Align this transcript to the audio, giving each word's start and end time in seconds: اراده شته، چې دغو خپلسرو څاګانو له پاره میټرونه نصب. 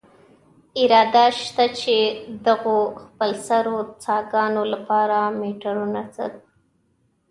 اراده 0.81 1.25
شته، 1.39 1.65
چې 1.79 1.95
دغو 2.45 2.77
خپلسرو 3.03 3.77
څاګانو 4.03 4.61
له 4.71 4.79
پاره 4.87 5.19
میټرونه 5.39 5.87
نصب. 6.05 6.33